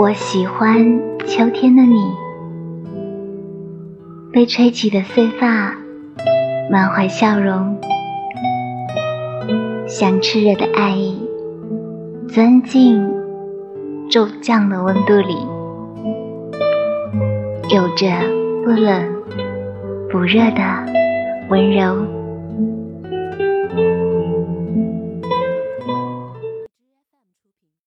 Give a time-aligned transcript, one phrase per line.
[0.00, 2.10] 我喜欢秋天的你
[4.32, 5.76] 被吹起的碎发
[6.70, 7.78] 满怀笑容
[9.86, 11.20] 像炽热的爱意
[12.26, 13.06] 钻进
[14.08, 15.36] 骤降的温度里
[17.68, 18.06] 有着
[18.64, 19.22] 不冷
[20.10, 20.62] 不热的
[21.50, 22.19] 温柔。